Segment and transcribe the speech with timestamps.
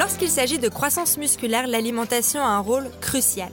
[0.00, 3.50] Lorsqu'il s'agit de croissance musculaire, l'alimentation a un rôle crucial.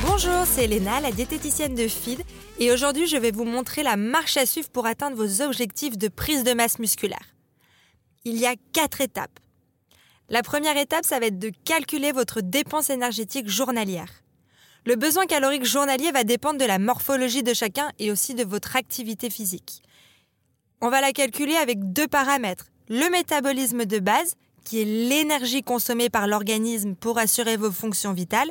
[0.00, 2.22] Bonjour, c'est Elena, la diététicienne de FID,
[2.58, 6.08] et aujourd'hui je vais vous montrer la marche à suivre pour atteindre vos objectifs de
[6.08, 7.34] prise de masse musculaire.
[8.24, 9.38] Il y a quatre étapes.
[10.32, 14.22] La première étape, ça va être de calculer votre dépense énergétique journalière.
[14.86, 18.76] Le besoin calorique journalier va dépendre de la morphologie de chacun et aussi de votre
[18.76, 19.82] activité physique.
[20.80, 22.66] On va la calculer avec deux paramètres.
[22.88, 28.50] Le métabolisme de base, qui est l'énergie consommée par l'organisme pour assurer vos fonctions vitales,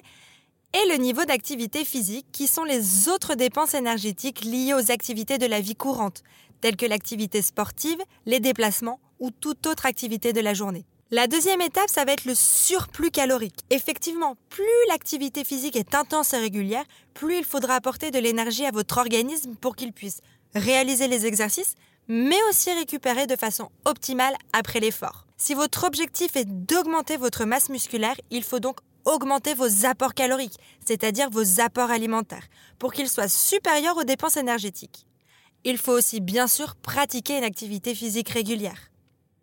[0.74, 5.46] et le niveau d'activité physique, qui sont les autres dépenses énergétiques liées aux activités de
[5.46, 6.24] la vie courante,
[6.60, 10.86] telles que l'activité sportive, les déplacements ou toute autre activité de la journée.
[11.12, 13.62] La deuxième étape, ça va être le surplus calorique.
[13.72, 16.86] Effectivement, plus l'activité physique est intense et régulière,
[17.16, 20.22] plus il faudra apporter de l'énergie à votre organisme pour qu'il puisse
[20.54, 21.74] réaliser les exercices,
[22.08, 25.26] mais aussi récupérer de façon optimale après l'effort.
[25.36, 30.60] Si votre objectif est d'augmenter votre masse musculaire, il faut donc augmenter vos apports caloriques,
[30.86, 32.46] c'est-à-dire vos apports alimentaires,
[32.78, 35.08] pour qu'ils soient supérieurs aux dépenses énergétiques.
[35.64, 38.92] Il faut aussi bien sûr pratiquer une activité physique régulière.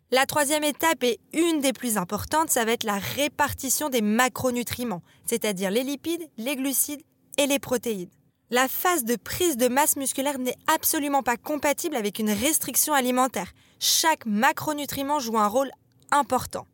[0.09, 5.01] La troisième étape et une des plus importantes, ça va être la répartition des macronutriments,
[5.25, 7.01] c'est-à-dire les lipides, les glucides
[7.37, 8.09] et les protéines.
[8.49, 13.51] La phase de prise de masse musculaire n'est absolument pas compatible avec une restriction alimentaire.
[13.79, 15.71] Chaque macronutriment joue un rôle
[16.11, 16.67] important.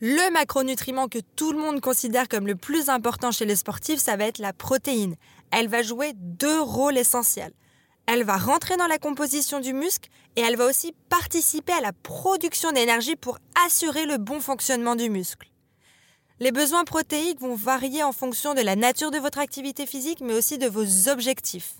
[0.00, 4.16] Le macronutriment que tout le monde considère comme le plus important chez les sportifs, ça
[4.16, 5.16] va être la protéine.
[5.50, 7.54] Elle va jouer deux rôles essentiels.
[8.06, 11.92] Elle va rentrer dans la composition du muscle et elle va aussi participer à la
[11.92, 15.48] production d'énergie pour assurer le bon fonctionnement du muscle.
[16.40, 20.34] Les besoins protéiques vont varier en fonction de la nature de votre activité physique mais
[20.34, 21.76] aussi de vos objectifs.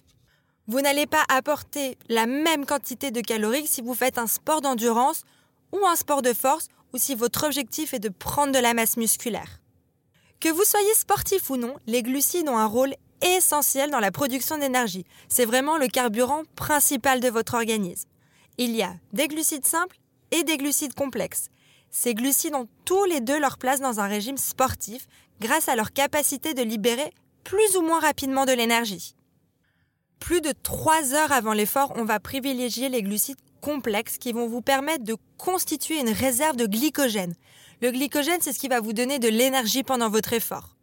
[0.66, 5.25] Vous n'allez pas apporter la même quantité de calories si vous faites un sport d'endurance
[5.72, 8.97] ou un sport de force ou si votre objectif est de prendre de la masse
[8.97, 9.60] musculaire.
[10.41, 14.58] Que vous soyez sportif ou non, les glucides ont un rôle essentiel dans la production
[14.58, 15.04] d'énergie.
[15.28, 18.08] C'est vraiment le carburant principal de votre organisme.
[18.58, 19.98] Il y a des glucides simples
[20.30, 21.48] et des glucides complexes.
[21.91, 25.06] Ces glucides ont tous les deux leur place dans un régime sportif
[25.41, 27.12] grâce à leur capacité de libérer
[27.44, 29.14] plus ou moins rapidement de l'énergie.
[30.19, 34.62] Plus de 3 heures avant l'effort, on va privilégier les glucides complexes qui vont vous
[34.62, 37.34] permettre de constituer une réserve de glycogène.
[37.81, 40.74] Le glycogène, c'est ce qui va vous donner de l'énergie pendant votre effort.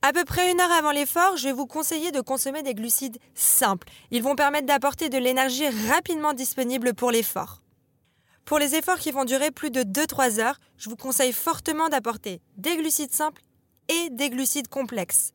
[0.00, 3.18] À peu près une heure avant l'effort, je vais vous conseiller de consommer des glucides
[3.34, 3.88] simples.
[4.12, 7.62] Ils vont permettre d'apporter de l'énergie rapidement disponible pour l'effort.
[8.44, 12.40] Pour les efforts qui vont durer plus de 2-3 heures, je vous conseille fortement d'apporter
[12.56, 13.42] des glucides simples
[13.88, 15.32] et des glucides complexes.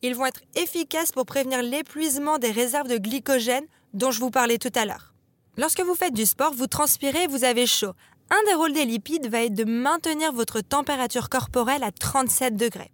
[0.00, 4.58] Ils vont être efficaces pour prévenir l'épuisement des réserves de glycogène dont je vous parlais
[4.58, 5.12] tout à l'heure.
[5.58, 7.92] Lorsque vous faites du sport, vous transpirez, vous avez chaud.
[8.30, 12.90] Un des rôles des lipides va être de maintenir votre température corporelle à 37 degrés.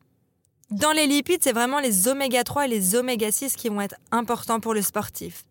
[0.72, 3.96] Dans les lipides, c'est vraiment les oméga 3 et les oméga 6 qui vont être
[4.10, 5.44] importants pour le sportif.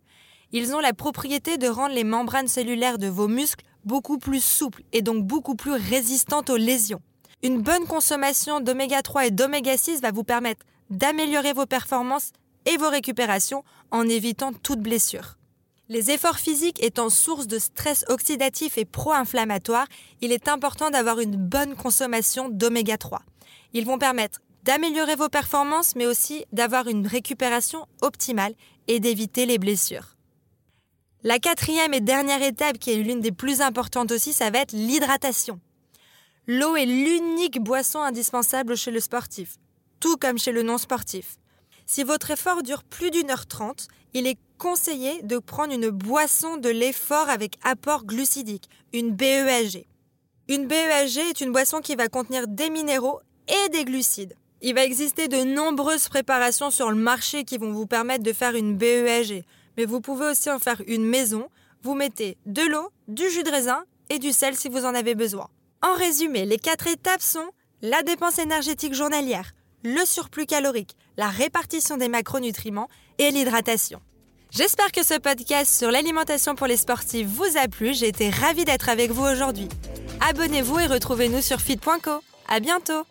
[0.52, 4.82] Ils ont la propriété de rendre les membranes cellulaires de vos muscles beaucoup plus souples
[4.94, 7.04] et donc beaucoup plus résistantes aux lésions.
[7.44, 12.32] Une bonne consommation d'oméga 3 et d'oméga 6 va vous permettre d'améliorer vos performances
[12.66, 15.38] et vos récupérations en évitant toute blessure.
[15.88, 19.86] Les efforts physiques étant source de stress oxydatif et pro-inflammatoire,
[20.22, 23.22] il est important d'avoir une bonne consommation d'oméga 3.
[23.74, 28.54] Ils vont permettre d'améliorer vos performances, mais aussi d'avoir une récupération optimale
[28.88, 30.16] et d'éviter les blessures.
[31.24, 34.74] La quatrième et dernière étape, qui est l'une des plus importantes aussi, ça va être
[34.74, 35.60] l'hydratation.
[36.48, 39.58] L'eau est l'unique boisson indispensable chez le sportif,
[40.00, 41.38] tout comme chez le non-sportif.
[41.86, 46.58] Si votre effort dure plus d'une heure trente, il est conseillé de prendre une boisson
[46.58, 49.86] de l'effort avec apport glucidique, une BEAG.
[50.48, 54.36] Une BEAG est une boisson qui va contenir des minéraux et des glucides.
[54.64, 58.56] Il va exister de nombreuses préparations sur le marché qui vont vous permettre de faire
[58.56, 59.44] une BEAG,
[59.78, 61.48] mais vous pouvez aussi en faire une maison.
[61.82, 65.16] Vous mettez de l'eau, du jus de raisin et du sel si vous en avez
[65.16, 65.48] besoin.
[65.82, 67.50] En résumé, les quatre étapes sont
[67.82, 69.52] la dépense énergétique journalière,
[69.84, 72.88] le surplus calorique, la répartition des macronutriments
[73.18, 74.00] et l'hydratation.
[74.52, 77.96] J'espère que ce podcast sur l'alimentation pour les sportifs vous a plu.
[77.96, 79.70] J'ai été ravie d'être avec vous aujourd'hui.
[80.30, 82.22] Abonnez-vous et retrouvez-nous sur feed.co.
[82.48, 83.06] À bientôt!